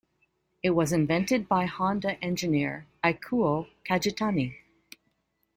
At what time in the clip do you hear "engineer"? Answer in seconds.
2.25-2.87